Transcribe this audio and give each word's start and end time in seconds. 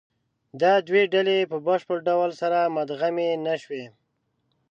دا 0.61 0.73
دوې 0.87 1.03
ډلې 1.13 1.37
په 1.51 1.57
بشپړ 1.67 1.97
ډول 2.09 2.29
سره 2.41 2.59
مدغمې 2.77 3.29
نهشوې. 3.45 3.85